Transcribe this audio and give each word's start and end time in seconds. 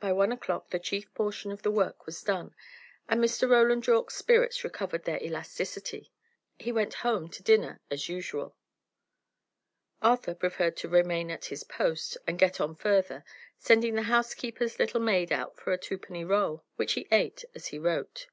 By 0.00 0.12
one 0.12 0.32
o'clock 0.32 0.68
the 0.68 0.78
chief 0.78 1.14
portion 1.14 1.50
of 1.50 1.62
the 1.62 1.70
work 1.70 2.04
was 2.04 2.22
done, 2.22 2.54
and 3.08 3.18
Mr. 3.24 3.48
Roland 3.48 3.86
Yorke's 3.86 4.14
spirits 4.16 4.64
recovered 4.64 5.04
their 5.04 5.16
elasticity. 5.22 6.12
He 6.58 6.70
went 6.70 6.92
home 7.00 7.30
to 7.30 7.42
dinner, 7.42 7.80
as 7.90 8.06
usual. 8.06 8.54
Arthur 10.02 10.34
preferred 10.34 10.76
to 10.76 10.90
remain 10.90 11.30
at 11.30 11.46
his 11.46 11.64
post, 11.64 12.18
and 12.26 12.38
get 12.38 12.60
on 12.60 12.76
further, 12.76 13.24
sending 13.56 13.94
the 13.94 14.02
housekeeper's 14.02 14.78
little 14.78 15.00
maid 15.00 15.32
out 15.32 15.56
for 15.56 15.72
a 15.72 15.78
twopenny 15.78 16.22
roll, 16.22 16.66
which 16.76 16.92
he 16.92 17.08
ate 17.10 17.42
as 17.54 17.68
he 17.68 17.78
wrote. 17.78 18.26